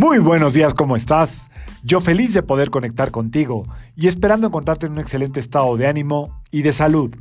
Muy 0.00 0.18
buenos 0.18 0.54
días, 0.54 0.72
¿cómo 0.72 0.96
estás? 0.96 1.50
Yo 1.82 2.00
feliz 2.00 2.32
de 2.32 2.42
poder 2.42 2.70
conectar 2.70 3.10
contigo 3.10 3.66
y 3.96 4.08
esperando 4.08 4.46
encontrarte 4.46 4.86
en 4.86 4.92
un 4.92 4.98
excelente 4.98 5.40
estado 5.40 5.76
de 5.76 5.88
ánimo 5.88 6.40
y 6.50 6.62
de 6.62 6.72
salud. 6.72 7.14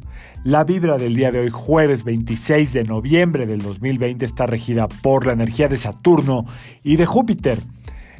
La 0.45 0.63
vibra 0.63 0.97
del 0.97 1.13
día 1.13 1.29
de 1.29 1.41
hoy, 1.41 1.49
jueves 1.49 2.05
26 2.05 2.71
de 2.71 2.85
noviembre 2.85 3.45
del 3.47 3.61
2020, 3.61 4.23
está 4.23 4.45
regida 4.45 4.87
por 4.87 5.25
la 5.25 5.33
energía 5.33 5.67
de 5.67 5.75
Saturno 5.75 6.45
y 6.81 6.95
de 6.95 7.05
Júpiter. 7.05 7.59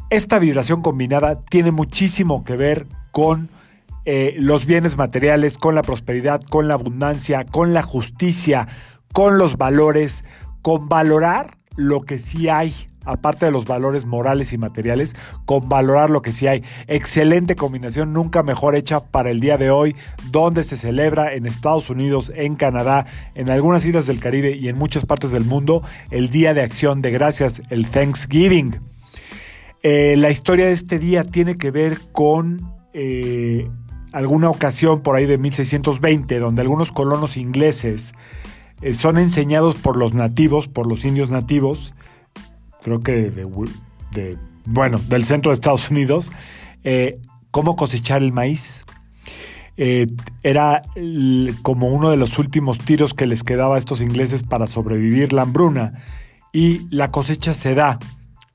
Esta 0.10 0.40
vibración 0.40 0.82
combinada 0.82 1.40
tiene 1.46 1.72
muchísimo 1.72 2.44
que 2.44 2.58
ver 2.58 2.86
con 3.12 3.48
eh, 4.04 4.36
los 4.40 4.66
bienes 4.66 4.98
materiales, 4.98 5.58
con 5.58 5.74
la 5.74 5.84
prosperidad, 5.84 6.42
con 6.42 6.68
la 6.68 6.74
abundancia, 6.74 7.46
con 7.46 7.74
la 7.74 7.82
justicia, 7.82 8.68
con 9.14 9.38
los 9.38 9.56
valores, 9.56 10.26
con 10.62 10.90
valorar 10.90 11.56
lo 11.78 12.02
que 12.02 12.18
sí 12.18 12.50
hay 12.50 12.89
aparte 13.06 13.46
de 13.46 13.52
los 13.52 13.66
valores 13.66 14.06
morales 14.06 14.54
y 14.54 14.58
materiales, 14.58 15.16
con 15.46 15.70
valorar 15.70 16.10
lo 16.10 16.22
que 16.22 16.32
sí 16.32 16.48
hay. 16.48 16.64
Excelente 16.88 17.56
combinación, 17.56 18.14
nunca 18.14 18.44
mejor 18.44 18.76
hecha 18.76 19.00
para 19.00 19.30
el 19.32 19.40
día 19.40 19.58
de 19.58 19.72
hoy, 19.72 19.96
donde 20.32 20.64
se 20.64 20.78
celebra 20.78 21.34
en 21.34 21.46
Estados 21.46 21.90
Unidos, 21.90 22.32
en 22.36 22.56
Canadá, 22.56 23.06
en 23.36 23.50
algunas 23.50 23.86
islas 23.86 24.08
del 24.08 24.20
Caribe 24.20 24.56
y 24.56 24.68
en 24.70 24.78
muchas 24.78 25.06
partes 25.06 25.32
del 25.32 25.46
mundo 25.46 25.84
el 26.12 26.30
Día 26.30 26.54
de 26.54 26.62
Acción 26.62 27.02
de 27.02 27.12
Gracias, 27.12 27.62
el 27.70 27.88
Thanksgiving. 27.88 28.80
Eh, 29.82 30.16
la 30.18 30.30
historia 30.30 30.66
de 30.66 30.74
este 30.74 31.00
día 31.00 31.24
tiene 31.24 31.58
que 31.58 31.72
ver 31.72 32.00
con 32.12 32.74
eh, 32.94 33.70
alguna 34.12 34.50
ocasión 34.50 35.02
por 35.02 35.16
ahí 35.16 35.26
de 35.26 35.38
1620, 35.38 36.40
donde 36.40 36.62
algunos 36.62 36.92
colonos 36.92 37.38
ingleses 37.38 38.14
eh, 38.82 38.94
son 38.94 39.18
enseñados 39.18 39.76
por 39.76 39.98
los 39.98 40.14
nativos, 40.14 40.68
por 40.68 40.88
los 40.88 41.06
indios 41.06 41.32
nativos, 41.32 41.94
creo 42.82 43.02
que 43.02 43.32
de, 43.32 44.38
bueno, 44.66 45.00
del 45.08 45.26
centro 45.26 45.52
de 45.52 45.56
Estados 45.56 45.90
Unidos, 45.92 46.32
eh, 46.84 47.20
cómo 47.52 47.76
cosechar 47.76 48.22
el 48.22 48.32
maíz. 48.32 48.86
Eh, 49.82 50.08
era 50.44 50.82
como 51.62 51.88
uno 51.88 52.10
de 52.10 52.18
los 52.18 52.38
últimos 52.38 52.80
tiros 52.80 53.14
que 53.14 53.26
les 53.26 53.44
quedaba 53.44 53.78
a 53.78 53.80
estos 53.80 54.02
ingleses 54.02 54.44
para 54.44 54.68
sobrevivir 54.68 55.32
la 55.32 55.44
hambruna. 55.44 55.94
Y 56.52 56.88
la 56.90 57.12
cosecha 57.12 57.54
se 57.54 57.76
da, 57.76 58.00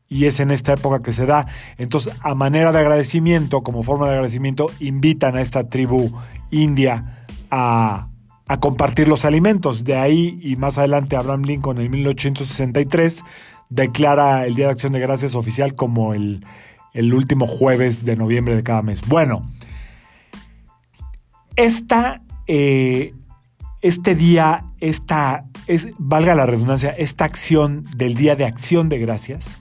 y 0.08 0.26
es 0.26 0.40
en 0.40 0.50
esta 0.50 0.74
época 0.74 1.02
que 1.02 1.12
se 1.12 1.26
da. 1.26 1.46
Entonces, 1.78 2.14
a 2.20 2.34
manera 2.34 2.72
de 2.72 2.78
agradecimiento, 2.78 3.62
como 3.62 3.82
forma 3.82 4.06
de 4.06 4.12
agradecimiento, 4.12 4.66
invitan 4.80 5.36
a 5.36 5.40
esta 5.40 5.66
tribu 5.66 6.12
india 6.50 7.26
a, 7.50 8.08
a 8.46 8.60
compartir 8.60 9.08
los 9.08 9.24
alimentos. 9.24 9.84
De 9.84 9.96
ahí 9.96 10.38
y 10.42 10.56
más 10.56 10.78
adelante 10.78 11.16
Abraham 11.16 11.42
Lincoln 11.42 11.80
en 11.80 11.90
1863 11.90 13.24
declara 13.68 14.46
el 14.46 14.54
Día 14.54 14.66
de 14.66 14.72
Acción 14.72 14.92
de 14.92 15.00
Gracias 15.00 15.34
oficial 15.34 15.74
como 15.74 16.14
el, 16.14 16.44
último 16.94 17.46
jueves 17.46 18.04
de 18.04 18.16
noviembre 18.16 18.54
de 18.56 18.62
cada 18.62 18.82
mes. 18.82 19.00
Bueno, 19.06 19.42
esta, 21.56 22.22
eh, 22.46 23.14
este 23.80 24.14
día, 24.14 24.64
esta, 24.80 25.44
es, 25.66 25.88
valga 25.98 26.34
la 26.34 26.46
redundancia, 26.46 26.90
esta 26.90 27.24
acción 27.24 27.84
del 27.96 28.14
Día 28.14 28.36
de 28.36 28.44
Acción 28.44 28.88
de 28.88 28.98
Gracias, 28.98 29.60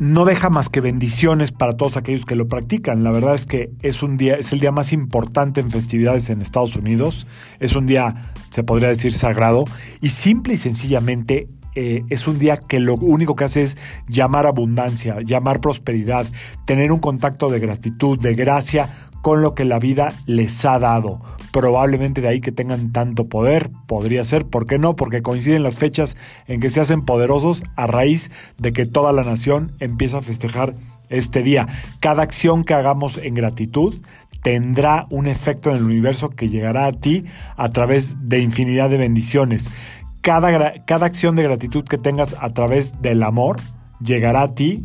no 0.00 0.24
deja 0.24 0.48
más 0.48 0.70
que 0.70 0.80
bendiciones 0.80 1.52
para 1.52 1.76
todos 1.76 1.98
aquellos 1.98 2.24
que 2.24 2.34
lo 2.34 2.48
practican. 2.48 3.04
La 3.04 3.10
verdad 3.10 3.34
es 3.34 3.44
que 3.44 3.70
es 3.82 4.02
un 4.02 4.16
día, 4.16 4.34
es 4.36 4.50
el 4.54 4.58
día 4.58 4.72
más 4.72 4.94
importante 4.94 5.60
en 5.60 5.70
festividades 5.70 6.30
en 6.30 6.40
Estados 6.40 6.74
Unidos. 6.74 7.26
Es 7.60 7.76
un 7.76 7.86
día, 7.86 8.32
se 8.48 8.64
podría 8.64 8.88
decir, 8.88 9.12
sagrado. 9.12 9.66
Y 10.00 10.08
simple 10.08 10.54
y 10.54 10.56
sencillamente 10.56 11.48
eh, 11.74 12.04
es 12.08 12.26
un 12.26 12.38
día 12.38 12.56
que 12.56 12.80
lo 12.80 12.94
único 12.94 13.36
que 13.36 13.44
hace 13.44 13.62
es 13.62 13.78
llamar 14.08 14.46
abundancia, 14.46 15.18
llamar 15.24 15.60
prosperidad, 15.60 16.26
tener 16.64 16.92
un 16.92 17.00
contacto 17.00 17.48
de 17.48 17.60
gratitud, 17.60 18.18
de 18.18 18.34
gracia 18.34 18.90
con 19.22 19.42
lo 19.42 19.54
que 19.54 19.64
la 19.64 19.78
vida 19.78 20.12
les 20.26 20.64
ha 20.64 20.78
dado. 20.78 21.20
Probablemente 21.52 22.20
de 22.20 22.28
ahí 22.28 22.40
que 22.40 22.52
tengan 22.52 22.92
tanto 22.92 23.28
poder, 23.28 23.70
podría 23.86 24.24
ser, 24.24 24.46
¿por 24.46 24.66
qué 24.66 24.78
no? 24.78 24.96
Porque 24.96 25.22
coinciden 25.22 25.62
las 25.62 25.76
fechas 25.76 26.16
en 26.46 26.60
que 26.60 26.70
se 26.70 26.80
hacen 26.80 27.02
poderosos 27.02 27.62
a 27.76 27.86
raíz 27.86 28.30
de 28.58 28.72
que 28.72 28.86
toda 28.86 29.12
la 29.12 29.22
nación 29.22 29.72
empieza 29.80 30.18
a 30.18 30.22
festejar 30.22 30.74
este 31.08 31.42
día. 31.42 31.66
Cada 32.00 32.22
acción 32.22 32.64
que 32.64 32.74
hagamos 32.74 33.18
en 33.18 33.34
gratitud 33.34 34.00
tendrá 34.42 35.06
un 35.10 35.26
efecto 35.26 35.70
en 35.70 35.76
el 35.76 35.84
universo 35.84 36.30
que 36.30 36.48
llegará 36.48 36.86
a 36.86 36.92
ti 36.92 37.24
a 37.56 37.68
través 37.70 38.28
de 38.28 38.40
infinidad 38.40 38.88
de 38.88 38.96
bendiciones 38.96 39.70
cada, 40.20 40.82
cada 40.84 41.06
acción 41.06 41.34
de 41.34 41.42
gratitud 41.42 41.84
que 41.84 41.98
tengas 41.98 42.36
a 42.40 42.50
través 42.50 43.00
del 43.02 43.22
amor 43.22 43.58
llegará 44.00 44.42
a 44.42 44.54
ti 44.54 44.84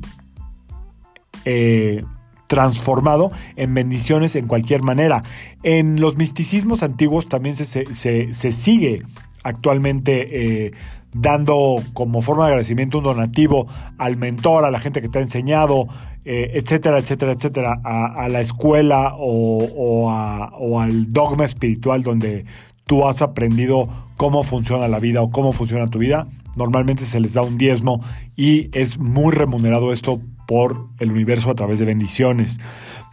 eh, 1.45 2.03
transformado 2.47 3.31
en 3.55 3.73
bendiciones 3.73 4.35
en 4.35 4.47
cualquier 4.47 4.81
manera. 4.81 5.23
En 5.63 5.99
los 5.99 6.17
misticismos 6.17 6.83
antiguos 6.83 7.27
también 7.27 7.55
se, 7.55 8.33
sigue 8.33 9.01
actualmente 9.43 10.65
eh, 10.65 10.71
dando 11.11 11.77
como 11.93 12.21
forma 12.21 12.43
de 12.43 12.51
agradecimiento 12.51 12.99
un 12.99 13.05
donativo 13.05 13.67
al 13.97 14.17
mentor, 14.17 14.65
a 14.65 14.71
la 14.71 14.79
gente 14.79 15.01
que 15.01 15.09
te 15.09 15.19
ha 15.19 15.21
enseñado, 15.21 15.87
eh, 16.23 16.51
etcétera, 16.53 16.99
etcétera, 16.99 17.31
etcétera, 17.31 17.81
a, 17.83 18.27
la 18.29 18.41
escuela 18.41 19.13
o, 19.17 20.09
o, 20.57 20.79
al 20.79 21.13
dogma 21.13 21.45
espiritual 21.45 22.03
donde 22.03 22.45
tú 22.85 23.07
has 23.07 23.21
aprendido 23.21 23.89
cómo 24.17 24.43
funciona 24.43 24.87
la 24.87 24.99
vida 24.99 25.21
o 25.21 25.31
cómo 25.31 25.51
funciona 25.51 25.87
tu 25.87 25.99
vida, 25.99 26.27
normalmente 26.55 27.05
se 27.05 27.19
les 27.19 27.33
da 27.33 27.41
un 27.41 27.57
diezmo 27.57 28.01
y 28.35 28.69
es 28.77 28.97
muy 28.97 29.33
remunerado 29.33 29.91
esto 29.91 30.21
por 30.47 30.87
el 30.99 31.11
universo 31.11 31.51
a 31.51 31.55
través 31.55 31.79
de 31.79 31.85
bendiciones. 31.85 32.59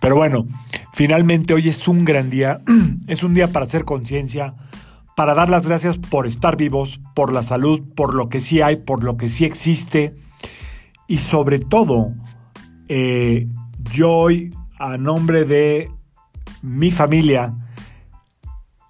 Pero 0.01 0.17
bueno, 0.17 0.47
finalmente 0.93 1.55
hoy 1.55 1.69
es 1.69 1.89
un 1.89 2.05
gran 2.05 2.31
día, 2.31 2.61
es 3.07 3.23
un 3.23 3.35
día 3.35 3.53
para 3.53 3.65
hacer 3.65 3.85
conciencia, 3.85 4.55
para 5.17 5.35
dar 5.35 5.49
las 5.49 5.67
gracias 5.67 5.99
por 5.99 6.27
estar 6.27 6.57
vivos, 6.57 7.01
por 7.15 7.33
la 7.33 7.43
salud, 7.43 7.83
por 7.95 8.15
lo 8.15 8.29
que 8.29 8.41
sí 8.41 8.61
hay, 8.61 8.77
por 8.77 9.05
lo 9.05 9.17
que 9.17 9.29
sí 9.29 9.45
existe 9.45 10.15
y 11.13 11.19
sobre 11.19 11.59
todo, 11.59 12.15
eh, 12.89 13.47
yo 13.93 14.11
hoy 14.11 14.55
a 14.79 14.97
nombre 14.97 15.45
de 15.45 15.91
mi 16.63 16.91
familia, 16.91 17.55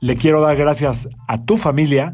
le 0.03 0.17
quiero 0.17 0.41
dar 0.41 0.57
gracias 0.57 1.09
a 1.29 1.45
tu 1.45 1.57
familia 1.57 2.13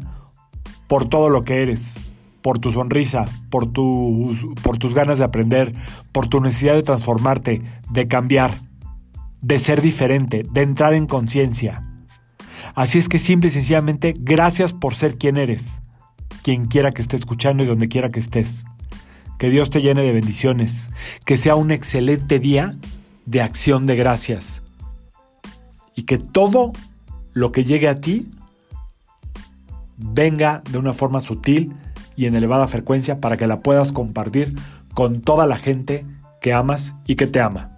por 0.87 1.09
todo 1.09 1.27
lo 1.29 1.43
que 1.43 1.63
eres, 1.63 1.97
por 2.43 2.59
tu 2.59 2.71
sonrisa, 2.71 3.25
por 3.49 3.65
tus, 3.65 4.45
por 4.61 4.77
tus 4.77 4.93
ganas 4.93 5.17
de 5.17 5.23
aprender, 5.23 5.73
por 6.11 6.27
tu 6.27 6.39
necesidad 6.39 6.75
de 6.75 6.83
transformarte, 6.83 7.59
de 7.89 8.07
cambiar, 8.07 8.53
de 9.41 9.57
ser 9.57 9.81
diferente, 9.81 10.45
de 10.51 10.61
entrar 10.61 10.93
en 10.93 11.07
conciencia. 11.07 11.83
Así 12.75 12.99
es 12.99 13.09
que 13.09 13.17
simple 13.17 13.47
y 13.47 13.51
sencillamente, 13.51 14.13
gracias 14.15 14.71
por 14.71 14.93
ser 14.93 15.17
quien 15.17 15.37
eres, 15.37 15.81
quien 16.43 16.67
quiera 16.67 16.91
que 16.91 17.01
esté 17.01 17.15
escuchando 17.15 17.63
y 17.63 17.65
donde 17.65 17.87
quiera 17.87 18.11
que 18.11 18.19
estés. 18.19 18.65
Que 19.39 19.49
Dios 19.49 19.71
te 19.71 19.81
llene 19.81 20.03
de 20.03 20.13
bendiciones, 20.13 20.91
que 21.25 21.37
sea 21.37 21.55
un 21.55 21.71
excelente 21.71 22.37
día 22.37 22.77
de 23.25 23.41
acción 23.41 23.87
de 23.87 23.95
gracias 23.95 24.61
y 25.95 26.03
que 26.03 26.19
todo 26.19 26.71
lo 27.39 27.53
que 27.53 27.63
llegue 27.63 27.87
a 27.87 28.01
ti 28.01 28.29
venga 29.95 30.61
de 30.69 30.77
una 30.77 30.91
forma 30.91 31.21
sutil 31.21 31.73
y 32.17 32.25
en 32.25 32.35
elevada 32.35 32.67
frecuencia 32.67 33.21
para 33.21 33.37
que 33.37 33.47
la 33.47 33.61
puedas 33.61 33.93
compartir 33.93 34.55
con 34.93 35.21
toda 35.21 35.47
la 35.47 35.55
gente 35.55 36.05
que 36.41 36.51
amas 36.51 36.95
y 37.07 37.15
que 37.15 37.27
te 37.27 37.39
ama. 37.39 37.69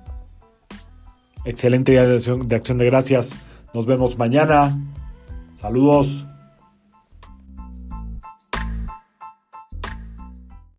Excelente 1.46 1.92
día 1.92 2.08
de 2.08 2.56
acción 2.56 2.78
de, 2.80 2.86
gracias. 2.86 3.36
Nos 3.72 3.86
vemos 3.86 4.18
mañana. 4.18 4.76
Saludos. 5.56 6.26